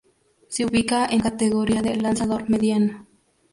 [0.47, 3.05] Se ubica en la categoría de lanzador mediano.